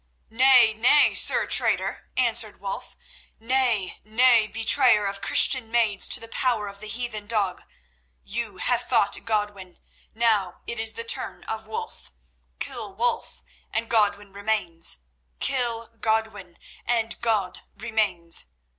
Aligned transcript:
"Nay, 0.31 0.73
nay, 0.73 1.13
Sir 1.13 1.45
Traitor," 1.45 2.09
answered 2.17 2.59
Wulf. 2.59 2.97
"Nay, 3.39 3.99
nay 4.03 4.47
betrayer 4.47 5.05
of 5.05 5.21
Christian 5.21 5.69
maids 5.69 6.09
to 6.09 6.19
the 6.19 6.27
power 6.27 6.67
of 6.67 6.79
the 6.79 6.87
heathen 6.87 7.27
dog; 7.27 7.61
you 8.23 8.57
have 8.57 8.81
fought 8.81 9.23
Godwin, 9.23 9.77
now 10.15 10.61
it 10.65 10.79
is 10.79 10.93
the 10.93 11.03
turn 11.03 11.43
of 11.43 11.67
Wulf. 11.67 12.11
Kill 12.57 12.95
Wulf 12.95 13.43
and 13.71 13.89
Godwin 13.91 14.33
remains. 14.33 14.97
Kill 15.39 15.89
Godwin 15.99 16.57
and 16.87 17.21
God 17.21 17.61
remains. 17.77 18.45